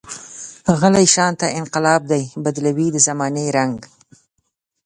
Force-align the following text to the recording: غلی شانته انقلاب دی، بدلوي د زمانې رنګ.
غلی 0.79 1.05
شانته 1.13 1.47
انقلاب 1.59 2.01
دی، 2.11 2.23
بدلوي 2.43 2.87
د 2.91 2.97
زمانې 3.07 3.45
رنګ. 3.57 3.77